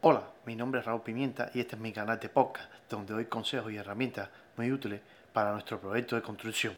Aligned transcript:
Hola, 0.00 0.22
mi 0.46 0.54
nombre 0.54 0.78
es 0.78 0.86
Raúl 0.86 1.02
Pimienta 1.02 1.50
y 1.54 1.58
este 1.58 1.74
es 1.74 1.82
mi 1.82 1.92
canal 1.92 2.20
de 2.20 2.28
podcast 2.28 2.70
donde 2.88 3.14
doy 3.14 3.24
consejos 3.24 3.72
y 3.72 3.78
herramientas 3.78 4.28
muy 4.56 4.70
útiles 4.70 5.00
para 5.32 5.50
nuestro 5.50 5.80
proyecto 5.80 6.14
de 6.14 6.22
construcción. 6.22 6.74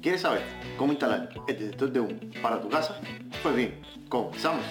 ¿Quieres 0.00 0.22
saber 0.22 0.40
cómo 0.78 0.92
instalar 0.92 1.28
el 1.48 1.58
detector 1.58 1.90
de 1.90 2.00
humo 2.00 2.18
para 2.40 2.58
tu 2.58 2.70
casa? 2.70 2.98
Pues 3.42 3.54
bien, 3.54 3.82
comenzamos. 4.08 4.64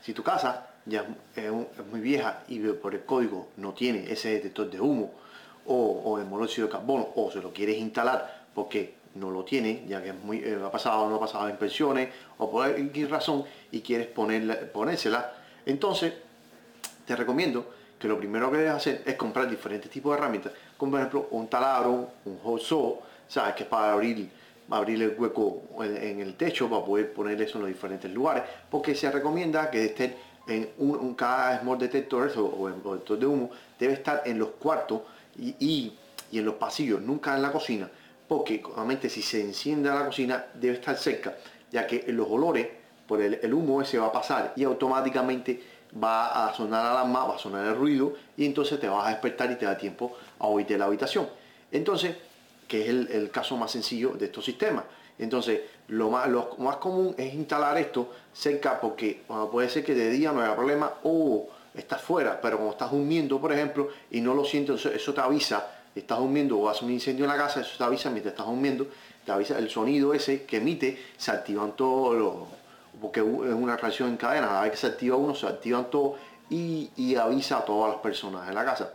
Si 0.00 0.14
tu 0.14 0.22
casa 0.22 0.70
ya 0.86 1.04
es 1.36 1.52
muy 1.90 2.00
vieja 2.00 2.42
y 2.48 2.58
por 2.60 2.94
el 2.94 3.04
código 3.04 3.48
no 3.58 3.74
tiene 3.74 4.10
ese 4.10 4.30
detector 4.30 4.70
de 4.70 4.80
humo 4.80 5.12
o, 5.66 6.18
el 6.18 6.24
monóxido 6.24 6.68
de 6.68 6.72
carbono 6.72 7.06
o 7.16 7.30
se 7.30 7.42
lo 7.42 7.52
quieres 7.52 7.76
instalar 7.76 8.46
porque 8.54 8.94
no 9.16 9.30
lo 9.30 9.44
tiene, 9.44 9.84
ya 9.86 10.02
que 10.02 10.08
eh, 10.08 10.58
ha 10.64 10.70
pasado 10.70 11.06
no 11.10 11.16
ha 11.16 11.20
pasado 11.20 11.50
inspecciones 11.50 12.08
o 12.38 12.50
por 12.50 12.64
alguna 12.64 13.08
razón 13.10 13.44
y 13.70 13.82
quieres 13.82 14.06
ponerla, 14.06 14.58
ponérsela, 14.72 15.34
entonces 15.66 16.14
te 17.10 17.16
recomiendo 17.16 17.66
que 17.98 18.06
lo 18.06 18.16
primero 18.16 18.52
que 18.52 18.58
debes 18.58 18.72
hacer 18.72 19.02
es 19.04 19.16
comprar 19.16 19.50
diferentes 19.50 19.90
tipos 19.90 20.12
de 20.12 20.18
herramientas, 20.18 20.52
como 20.76 20.92
por 20.92 21.00
ejemplo 21.00 21.26
un 21.32 21.48
taladro, 21.48 22.08
un 22.24 22.38
hot 22.38 22.62
¿sabes? 23.26 23.56
Que 23.56 23.64
es 23.64 23.68
para 23.68 23.94
abrir, 23.94 24.30
abrir 24.70 25.02
el 25.02 25.16
hueco 25.18 25.60
en, 25.82 26.20
el 26.20 26.36
techo 26.36 26.70
para 26.70 26.84
poder 26.84 27.12
poner 27.12 27.42
eso 27.42 27.58
en 27.58 27.62
los 27.62 27.68
diferentes 27.68 28.08
lugares, 28.12 28.44
porque 28.70 28.94
se 28.94 29.10
recomienda 29.10 29.72
que 29.72 29.86
estén 29.86 30.14
en 30.46 30.70
un, 30.78 31.16
cada 31.16 31.60
small 31.60 31.80
detector 31.80 32.30
o, 32.36 32.68
en 32.68 32.76
detector 32.76 33.18
de 33.18 33.26
humo 33.26 33.50
debe 33.76 33.94
estar 33.94 34.22
en 34.24 34.38
los 34.38 34.50
cuartos 34.50 35.00
y, 35.36 35.92
en 36.30 36.44
los 36.44 36.54
pasillos, 36.54 37.02
nunca 37.02 37.34
en 37.34 37.42
la 37.42 37.50
cocina, 37.50 37.90
porque 38.28 38.62
obviamente 38.64 39.08
si 39.08 39.20
se 39.20 39.40
enciende 39.40 39.88
la 39.88 40.06
cocina 40.06 40.46
debe 40.54 40.74
estar 40.74 40.96
cerca, 40.96 41.34
ya 41.72 41.88
que 41.88 42.04
los 42.12 42.28
olores 42.30 42.68
por 43.08 43.20
el 43.20 43.52
humo 43.52 43.84
se 43.84 43.98
va 43.98 44.06
a 44.06 44.12
pasar 44.12 44.52
y 44.54 44.62
automáticamente 44.62 45.79
va 46.02 46.48
a 46.48 46.54
sonar 46.54 46.84
la 46.84 46.90
alarma, 46.92 47.24
va 47.24 47.36
a 47.36 47.38
sonar 47.38 47.66
el 47.66 47.76
ruido 47.76 48.14
y 48.36 48.46
entonces 48.46 48.78
te 48.78 48.88
vas 48.88 49.06
a 49.06 49.10
despertar 49.10 49.50
y 49.50 49.56
te 49.56 49.66
da 49.66 49.76
tiempo 49.76 50.16
a 50.38 50.46
oírte 50.46 50.78
la 50.78 50.86
habitación. 50.86 51.28
Entonces, 51.72 52.16
que 52.68 52.82
es 52.82 52.88
el, 52.88 53.30
caso 53.30 53.56
más 53.56 53.72
sencillo 53.72 54.10
de 54.10 54.26
estos 54.26 54.44
sistemas. 54.44 54.84
Entonces, 55.18 55.60
lo 55.88 56.10
más, 56.10 56.28
lo 56.28 56.56
más 56.58 56.76
común 56.76 57.14
es 57.18 57.34
instalar 57.34 57.76
esto 57.78 58.10
cerca 58.32 58.80
porque 58.80 59.22
puede 59.50 59.68
ser 59.68 59.84
que 59.84 59.94
de 59.94 60.10
día 60.10 60.32
no 60.32 60.40
haya 60.40 60.54
problema 60.54 60.92
o 61.02 61.48
estás 61.74 62.00
fuera, 62.00 62.40
pero 62.40 62.56
cuando 62.56 62.72
estás 62.72 62.90
durmiendo, 62.90 63.40
por 63.40 63.52
ejemplo, 63.52 63.88
y 64.10 64.20
no 64.20 64.34
lo 64.34 64.44
sientes, 64.44 64.86
eso, 64.86 65.14
te 65.14 65.20
avisa, 65.20 65.66
estás 65.94 66.18
durmiendo 66.18 66.58
o 66.58 66.68
hace 66.68 66.84
un 66.84 66.92
incendio 66.92 67.24
en 67.24 67.30
la 67.30 67.36
casa, 67.36 67.60
eso 67.60 67.76
te 67.76 67.84
avisa 67.84 68.10
mientras 68.10 68.32
estás 68.32 68.46
durmiendo, 68.46 68.86
te 69.24 69.32
avisa 69.32 69.58
el 69.58 69.68
sonido 69.68 70.14
ese 70.14 70.44
que 70.44 70.58
emite, 70.58 70.98
se 71.16 71.30
activan 71.30 71.72
todos 71.76 72.16
los 72.16 72.34
porque 73.00 73.20
es 73.20 73.26
una 73.26 73.76
reacción 73.76 74.08
en 74.10 74.16
cadena, 74.16 74.48
cada 74.48 74.62
vez 74.62 74.70
que 74.72 74.76
se 74.76 74.86
activa 74.86 75.16
uno, 75.16 75.34
se 75.34 75.46
activan 75.46 75.90
todos 75.90 76.18
y, 76.50 77.14
avisa 77.14 77.58
a 77.58 77.64
todas 77.64 77.92
las 77.92 78.00
personas 78.00 78.46
de 78.46 78.54
la 78.54 78.64
casa. 78.64 78.92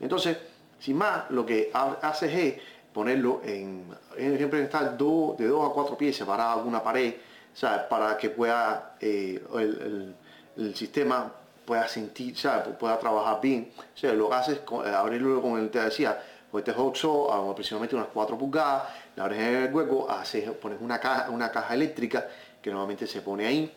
Entonces, 0.00 0.36
sin 0.78 0.96
más, 0.96 1.30
lo 1.30 1.44
que 1.44 1.70
haces 1.72 2.32
es 2.34 2.54
ponerlo 2.92 3.40
en, 3.44 3.84
siempre 4.16 4.62
estar 4.62 4.96
de 4.96 5.46
dos 5.46 5.70
a 5.70 5.72
cuatro 5.72 5.96
pies 5.96 6.16
separado 6.16 6.58
alguna 6.58 6.82
pared, 6.82 7.14
para 7.88 8.16
que 8.16 8.30
pueda 8.30 8.96
eh, 9.00 9.42
el, 10.56 10.74
sistema 10.74 11.32
pueda 11.64 11.86
sentir, 11.88 12.34
pueda 12.78 12.98
trabajar 12.98 13.40
bien. 13.40 13.70
O 13.76 13.98
sea, 13.98 14.12
lo 14.12 14.28
que 14.28 14.34
haces 14.34 14.54
es 14.58 14.86
eh, 14.86 14.94
abrirlo 14.94 15.58
el 15.58 15.70
te 15.70 15.80
decía, 15.80 16.18
pues 16.50 16.66
este 16.66 16.80
Hoxo 16.80 17.32
aproximadamente 17.32 17.94
unas 17.94 18.08
4 18.12 18.38
pulgadas, 18.38 18.84
le 19.14 19.22
abres 19.22 19.38
el 19.38 19.74
hueco, 19.74 20.10
haces, 20.10 20.50
pones 20.52 20.80
una 20.80 20.98
caja, 20.98 21.30
una 21.30 21.50
caja 21.50 21.74
eléctrica 21.74 22.26
que 22.62 22.70
normalmente 22.70 23.06
se 23.06 23.20
pone 23.22 23.46
ahí. 23.46 23.72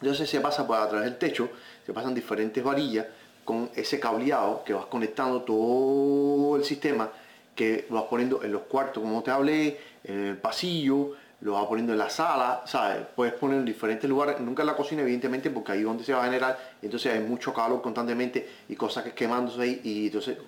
Entonces 0.00 0.28
se 0.28 0.40
pasa 0.40 0.66
por 0.66 0.76
a 0.76 0.88
través 0.88 1.06
del 1.06 1.18
techo, 1.18 1.48
se 1.84 1.92
pasan 1.92 2.14
diferentes 2.14 2.62
varillas 2.62 3.06
con 3.44 3.70
ese 3.74 4.00
cableado 4.00 4.64
que 4.64 4.72
vas 4.72 4.86
conectando 4.86 5.42
todo 5.42 6.56
el 6.56 6.64
sistema 6.64 7.10
que 7.54 7.86
vas 7.88 8.04
poniendo 8.04 8.42
en 8.42 8.52
los 8.52 8.62
cuartos 8.62 9.02
como 9.02 9.22
te 9.22 9.30
hablé, 9.30 9.78
en 10.02 10.24
el 10.24 10.36
pasillo, 10.36 11.12
lo 11.40 11.52
vas 11.52 11.66
poniendo 11.66 11.92
en 11.92 11.98
la 11.98 12.10
sala, 12.10 12.62
¿sabes? 12.66 13.06
Puedes 13.14 13.34
poner 13.34 13.58
en 13.58 13.64
diferentes 13.64 14.08
lugares, 14.08 14.40
nunca 14.40 14.62
en 14.62 14.66
la 14.66 14.76
cocina 14.76 15.02
evidentemente 15.02 15.50
porque 15.50 15.72
ahí 15.72 15.80
es 15.80 15.84
donde 15.84 16.02
se 16.02 16.12
va 16.12 16.22
a 16.22 16.24
generar, 16.24 16.58
entonces 16.82 17.12
hay 17.12 17.20
mucho 17.20 17.52
calor 17.52 17.82
constantemente 17.82 18.48
y 18.68 18.74
cosas 18.74 19.04
que 19.04 19.12
quemándose 19.12 19.60
ahí 19.60 19.80
y 19.84 20.06
entonces 20.06 20.38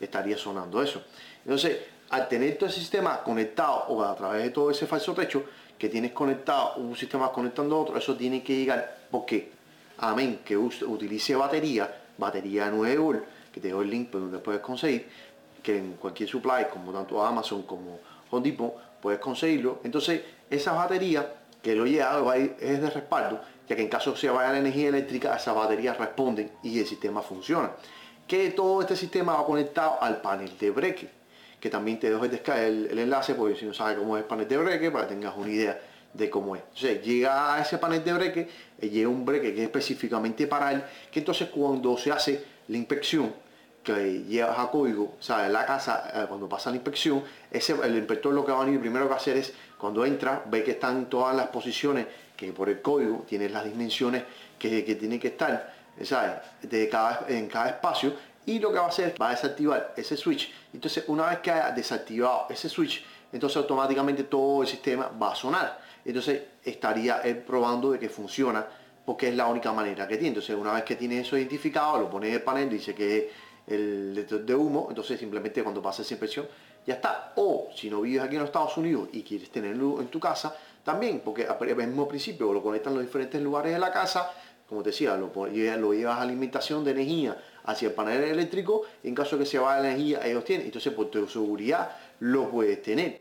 estaría 0.00 0.36
sonando 0.36 0.82
eso. 0.82 1.02
Entonces, 1.44 1.78
al 2.12 2.28
tener 2.28 2.58
todo 2.58 2.66
el 2.66 2.74
sistema 2.74 3.22
conectado 3.22 3.86
o 3.88 4.04
a 4.04 4.14
través 4.14 4.42
de 4.42 4.50
todo 4.50 4.70
ese 4.70 4.86
falso 4.86 5.14
techo, 5.14 5.44
que 5.78 5.88
tienes 5.88 6.12
conectado 6.12 6.74
un 6.76 6.94
sistema 6.94 7.32
conectando 7.32 7.80
otro, 7.80 7.96
eso 7.96 8.14
tiene 8.14 8.42
que 8.42 8.54
llegar 8.54 8.98
porque, 9.10 9.50
amén, 9.96 10.40
que 10.44 10.54
utilice 10.54 11.34
batería, 11.34 12.02
batería 12.18 12.70
9 12.70 12.98
volt, 12.98 13.24
que 13.50 13.60
te 13.60 13.70
doy 13.70 13.84
el 13.84 13.90
link 13.90 14.10
donde 14.10 14.38
puedes 14.40 14.60
conseguir, 14.60 15.08
que 15.62 15.78
en 15.78 15.94
cualquier 15.94 16.28
supply, 16.28 16.66
como 16.70 16.92
tanto 16.92 17.24
Amazon 17.24 17.62
como 17.62 17.98
Home 18.30 18.42
Depot, 18.46 18.74
puedes 19.00 19.18
conseguirlo. 19.18 19.80
Entonces, 19.82 20.20
esa 20.50 20.72
batería 20.72 21.26
que 21.62 21.74
lo 21.74 21.86
lleva 21.86 22.36
es 22.36 22.82
de 22.82 22.90
respaldo, 22.90 23.40
ya 23.66 23.74
que 23.74 23.82
en 23.82 23.88
caso 23.88 24.14
se 24.16 24.28
vaya 24.28 24.52
la 24.52 24.58
energía 24.58 24.90
eléctrica, 24.90 25.34
esas 25.34 25.54
baterías 25.54 25.96
responden 25.96 26.52
y 26.62 26.78
el 26.78 26.86
sistema 26.86 27.22
funciona. 27.22 27.70
Que 28.28 28.50
todo 28.50 28.82
este 28.82 28.96
sistema 28.96 29.34
va 29.34 29.46
conectado 29.46 29.96
al 30.02 30.20
panel 30.20 30.58
de 30.58 30.70
breque 30.70 31.21
que 31.62 31.70
también 31.70 32.00
te 32.00 32.10
dejo 32.10 32.24
el, 32.24 32.88
el, 32.90 32.98
enlace, 32.98 33.36
porque 33.36 33.54
si 33.54 33.64
no 33.64 33.72
sabes 33.72 33.96
cómo 33.96 34.16
es 34.16 34.24
el 34.24 34.28
panel 34.28 34.48
de 34.48 34.56
breque, 34.56 34.90
para 34.90 35.06
que 35.06 35.14
tengas 35.14 35.36
una 35.36 35.48
idea 35.48 35.80
de 36.12 36.28
cómo 36.28 36.56
es. 36.56 36.62
Entonces 36.62 37.04
llega 37.04 37.54
a 37.54 37.62
ese 37.62 37.78
panel 37.78 38.02
de 38.02 38.12
breque, 38.12 38.48
eh, 38.80 38.88
llega 38.88 39.08
un 39.08 39.24
breque 39.24 39.54
que 39.54 39.60
es 39.60 39.66
específicamente 39.66 40.48
para 40.48 40.72
él, 40.72 40.82
que 41.08 41.20
entonces 41.20 41.50
cuando 41.50 41.96
se 41.96 42.10
hace 42.10 42.44
la 42.66 42.76
inspección, 42.76 43.32
que 43.84 44.24
llevas 44.24 44.58
a 44.58 44.72
código, 44.72 45.14
o 45.20 45.22
sea, 45.22 45.46
en 45.46 45.52
la 45.52 45.64
casa, 45.64 46.10
eh, 46.12 46.26
cuando 46.28 46.48
pasa 46.48 46.68
la 46.70 46.76
inspección, 46.76 47.22
ese, 47.48 47.76
el 47.80 47.96
inspector 47.96 48.34
lo 48.34 48.44
que 48.44 48.50
va 48.50 48.62
a 48.62 48.64
venir 48.64 48.80
primero 48.80 49.06
que 49.06 49.14
hacer 49.14 49.36
es, 49.36 49.54
cuando 49.78 50.04
entra, 50.04 50.42
ve 50.46 50.64
que 50.64 50.72
están 50.72 51.08
todas 51.08 51.36
las 51.36 51.46
posiciones, 51.46 52.08
que 52.36 52.52
por 52.52 52.70
el 52.70 52.82
código 52.82 53.24
tiene 53.28 53.48
las 53.48 53.64
dimensiones 53.64 54.24
que, 54.58 54.84
que 54.84 54.96
tiene 54.96 55.20
que 55.20 55.28
estar, 55.28 55.72
¿sabes? 56.02 56.32
De 56.62 56.88
cada, 56.88 57.24
en 57.28 57.46
cada 57.46 57.68
espacio, 57.68 58.14
y 58.46 58.58
lo 58.58 58.72
que 58.72 58.78
va 58.78 58.86
a 58.86 58.88
hacer 58.88 59.14
va 59.20 59.28
a 59.28 59.30
desactivar 59.32 59.94
ese 59.96 60.16
switch. 60.16 60.52
Entonces 60.72 61.04
una 61.08 61.26
vez 61.26 61.38
que 61.38 61.50
haya 61.50 61.70
desactivado 61.70 62.46
ese 62.50 62.68
switch 62.68 63.04
entonces 63.32 63.56
automáticamente 63.56 64.24
todo 64.24 64.62
el 64.62 64.68
sistema 64.68 65.08
va 65.20 65.32
a 65.32 65.34
sonar. 65.34 65.80
Entonces 66.04 66.42
estaría 66.62 67.20
él 67.22 67.38
probando 67.38 67.92
de 67.92 67.98
que 67.98 68.08
funciona 68.08 68.66
porque 69.04 69.28
es 69.28 69.34
la 69.34 69.46
única 69.46 69.72
manera 69.72 70.06
que 70.06 70.16
tiene. 70.16 70.28
Entonces 70.28 70.56
una 70.56 70.72
vez 70.72 70.84
que 70.84 70.96
tiene 70.96 71.20
eso 71.20 71.36
identificado 71.36 71.98
lo 71.98 72.10
pone 72.10 72.28
en 72.28 72.34
el 72.34 72.42
panel 72.42 72.68
dice 72.68 72.94
que 72.94 73.18
es 73.18 73.24
el 73.66 74.14
detector 74.14 74.44
de 74.44 74.54
humo 74.56 74.86
entonces 74.88 75.20
simplemente 75.20 75.62
cuando 75.62 75.80
pasa 75.80 76.02
esa 76.02 76.14
inspección 76.14 76.46
ya 76.86 76.94
está. 76.94 77.32
O 77.36 77.68
si 77.74 77.88
no 77.88 78.00
vives 78.00 78.22
aquí 78.22 78.34
en 78.34 78.40
los 78.40 78.48
Estados 78.48 78.76
Unidos 78.76 79.08
y 79.12 79.22
quieres 79.22 79.50
tenerlo 79.50 80.00
en 80.00 80.08
tu 80.08 80.20
casa 80.20 80.54
también 80.84 81.22
porque 81.24 81.46
al 81.46 81.76
mismo 81.76 82.08
principio 82.08 82.52
lo 82.52 82.62
conectan 82.62 82.94
los 82.94 83.04
diferentes 83.04 83.40
lugares 83.40 83.72
de 83.72 83.78
la 83.78 83.92
casa 83.92 84.30
como 84.72 84.82
te 84.82 84.88
decía, 84.88 85.18
lo, 85.18 85.30
lo 85.34 85.92
llevas 85.92 86.18
a 86.18 86.22
alimentación 86.22 86.82
de 86.82 86.92
energía 86.92 87.36
hacia 87.64 87.88
el 87.88 87.94
panel 87.94 88.22
eléctrico, 88.24 88.84
en 89.02 89.14
caso 89.14 89.36
de 89.36 89.44
que 89.44 89.50
se 89.50 89.58
vaya 89.58 89.82
la 89.82 89.88
energía, 89.90 90.26
ellos 90.26 90.46
tienen. 90.46 90.64
Entonces, 90.64 90.94
por 90.94 91.10
tu 91.10 91.28
seguridad, 91.28 91.94
lo 92.20 92.48
puedes 92.48 92.80
tener. 92.80 93.20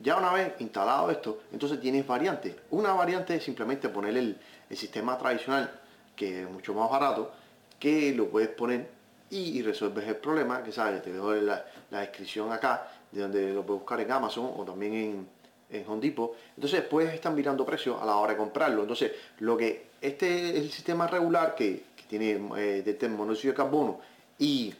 Ya 0.00 0.16
una 0.16 0.32
vez 0.32 0.54
instalado 0.60 1.10
esto, 1.10 1.42
entonces 1.52 1.78
tienes 1.78 2.06
variantes. 2.06 2.54
Una 2.70 2.94
variante 2.94 3.34
es 3.34 3.44
simplemente 3.44 3.90
poner 3.90 4.16
el, 4.16 4.38
sistema 4.70 5.18
tradicional, 5.18 5.70
que 6.16 6.44
es 6.44 6.50
mucho 6.50 6.72
más 6.72 6.88
barato, 6.90 7.30
que 7.78 8.14
lo 8.14 8.30
puedes 8.30 8.48
poner 8.48 8.88
y, 9.28 9.60
resuelves 9.60 10.08
el 10.08 10.16
problema, 10.16 10.62
que 10.62 10.72
sabes, 10.72 11.02
te 11.02 11.12
dejo 11.12 11.34
la, 11.34 11.66
la 11.90 12.00
descripción 12.00 12.50
acá, 12.50 12.90
de 13.10 13.20
donde 13.20 13.52
lo 13.52 13.66
puedes 13.66 13.80
buscar 13.80 14.00
en 14.00 14.10
Amazon 14.10 14.50
o 14.56 14.64
también 14.64 14.94
en, 14.94 15.28
en 15.72 15.84
Home 15.88 16.00
Depot. 16.00 16.36
Entonces 16.56 16.82
puedes 16.82 17.12
estar 17.14 17.32
mirando 17.32 17.64
precios 17.64 18.00
a 18.00 18.04
la 18.04 18.16
hora 18.16 18.32
de 18.32 18.38
comprarlo. 18.38 18.82
Entonces, 18.82 19.12
lo 19.40 19.56
que 19.56 19.86
este 20.00 20.50
es 20.50 20.56
el 20.56 20.70
sistema 20.70 21.06
regular 21.06 21.54
que, 21.54 21.92
tiene 22.08 22.38
eh, 22.58 22.82
de 22.82 23.08
monóxido 23.08 23.52
de 23.52 23.56
carbono 23.56 23.98
y, 24.38 24.74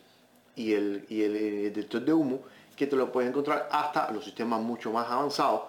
y, 0.55 0.75
el, 0.75 1.07
y 1.09 1.23
el, 1.23 1.73
detector 1.73 2.03
de 2.05 2.13
humo, 2.13 2.41
que 2.77 2.87
te 2.87 2.95
lo 2.95 3.11
puedes 3.11 3.31
encontrar 3.31 3.71
hasta 3.73 4.11
los 4.13 4.23
sistemas 4.23 4.61
mucho 4.61 4.93
más 4.93 5.09
avanzados 5.11 5.63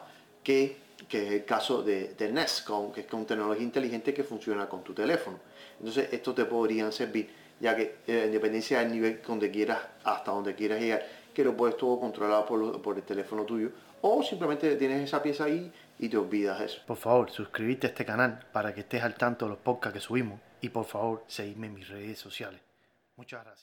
que, 0.44 0.76
que 1.08 1.26
es 1.26 1.32
el 1.32 1.46
caso 1.46 1.82
de, 1.82 2.16
de 2.16 2.32
Nest, 2.34 2.68
que 2.94 3.02
es 3.02 3.08
con 3.08 3.26
tecnología 3.26 3.64
inteligente 3.64 4.14
que 4.14 4.26
funciona 4.26 4.68
con 4.68 4.84
tu 4.84 4.94
teléfono. 4.94 5.40
Entonces, 5.80 6.10
esto 6.12 6.34
te 6.34 6.44
podrían 6.44 6.92
servir, 6.92 7.30
ya 7.62 7.74
que 7.76 7.96
eh, 8.08 8.26
en 8.26 8.32
del 8.32 8.92
nivel 8.92 9.22
donde 9.26 9.50
quieras, 9.50 9.80
hasta 10.04 10.32
donde 10.32 10.56
quieras 10.56 10.82
llegar, 10.82 11.06
que 11.34 11.44
lo 11.44 11.56
puedes 11.56 11.78
todo 11.78 12.00
controlar 12.00 12.46
por, 12.46 12.82
por 12.82 12.96
el 12.96 13.04
teléfono 13.04 13.44
tuyo 13.44 13.72
o 14.02 14.22
simplemente 14.22 14.76
tienes 14.76 15.02
esa 15.02 15.22
pieza 15.22 15.46
ahí 15.46 15.72
y 16.00 16.10
te 16.10 16.18
olvidas 16.18 16.62
eso. 16.62 16.82
Por 16.86 16.98
favor, 16.98 17.32
suscríbete 17.32 17.88
a 17.88 17.90
este 17.90 18.06
canal 18.06 18.46
para 18.52 18.74
que 18.74 18.82
estés 18.82 19.02
al 19.02 19.16
tanto 19.16 19.46
de 19.46 19.52
los 19.52 19.60
podcasts 19.60 19.94
que 19.94 20.06
subimos 20.06 20.40
y 20.62 20.70
por 20.70 20.86
favor, 20.86 21.24
seguidme 21.28 21.68
en 21.68 21.74
mis 21.74 21.88
redes 21.88 22.20
sociales. 22.20 22.62
Muchas 23.16 23.44
gracias. 23.44 23.62